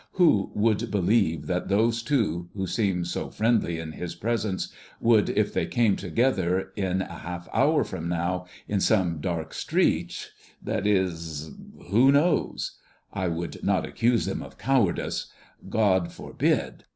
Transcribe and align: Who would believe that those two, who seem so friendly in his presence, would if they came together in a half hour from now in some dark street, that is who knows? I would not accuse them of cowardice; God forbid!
Who 0.13 0.49
would 0.55 0.89
believe 0.89 1.45
that 1.45 1.67
those 1.67 2.01
two, 2.01 2.49
who 2.55 2.65
seem 2.65 3.05
so 3.05 3.29
friendly 3.29 3.77
in 3.77 3.91
his 3.91 4.15
presence, 4.15 4.69
would 4.99 5.29
if 5.29 5.53
they 5.53 5.67
came 5.67 5.95
together 5.95 6.73
in 6.75 7.03
a 7.03 7.19
half 7.19 7.47
hour 7.53 7.83
from 7.83 8.09
now 8.09 8.47
in 8.67 8.79
some 8.79 9.19
dark 9.21 9.53
street, 9.53 10.31
that 10.59 10.87
is 10.87 11.51
who 11.91 12.11
knows? 12.11 12.79
I 13.13 13.27
would 13.27 13.63
not 13.63 13.85
accuse 13.85 14.25
them 14.25 14.41
of 14.41 14.57
cowardice; 14.57 15.27
God 15.69 16.11
forbid! 16.11 16.85